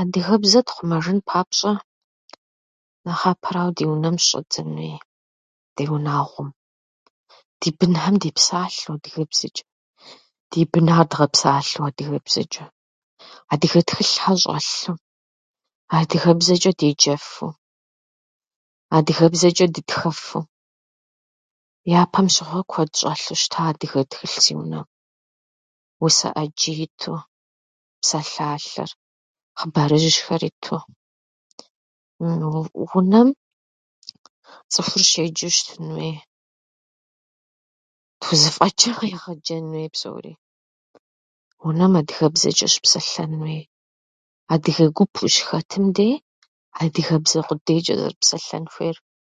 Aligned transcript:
Адыгэбзэр 0.00 0.64
тхъумэжын 0.66 1.18
папщӏэ, 1.28 1.72
нэхъапэрауэ 3.04 3.72
ди 3.76 3.84
унэм 3.92 4.16
щыщӏэддзэн 4.24 4.68
хуей, 4.74 4.96
ди 5.74 5.82
унагъуэм: 5.96 6.48
ди 7.60 7.68
бынхьэм 7.78 8.16
депсалъэу 8.22 8.94
адыгэбзэчӏэ, 8.96 9.64
ди 10.50 10.60
бынхьэр 10.72 11.06
дгъэпсалъэу 11.10 11.86
адыгэбзэчӏэ, 11.88 12.64
адыгэ 13.52 13.80
тхылъхьэр 13.88 14.38
щӏэлъу, 14.42 14.98
адыгэбзэчӏэ 15.98 16.72
деджэфу, 16.78 17.50
адыгэбзэчӏэ 18.96 19.66
дытхэфу. 19.74 20.42
Япэм 22.02 22.26
щыгъуэ 22.34 22.62
куэд 22.70 22.90
щӏэлъу 22.98 23.36
щыта 23.42 23.60
адыгэ 23.70 24.00
тхылъ 24.10 24.36
си 24.44 24.52
унэм, 24.60 24.84
усэ 26.04 26.28
ӏэджи 26.36 26.72
иту, 26.84 27.16
псалъалъэр, 28.00 28.90
хъыбарыжьхэр 29.58 30.42
иту. 30.50 30.78
-уну 30.84 32.68
Унэм 32.98 33.28
цӏыхур 34.72 35.02
щеджэу 35.10 35.52
щытын 35.56 35.84
хуей, 35.94 36.16
тхузэфӏэчӏмэ, 38.20 39.06
егъэджэн 39.16 39.64
хуей 39.72 39.88
псори, 39.94 40.32
унэм 41.66 41.92
адыгэбзэчӏэ 42.00 42.66
щыпсэлъэн 42.72 43.32
хуей. 43.40 43.62
Адыгэ 44.52 44.86
гуп 44.96 45.12
ущыхэтым 45.24 45.84
дей 45.96 46.14
адыгэбзэ 46.82 47.38
къудейчӏэ 47.46 47.94
зэрыпсэлъэн 48.00 48.66
хуейр. 48.74 48.96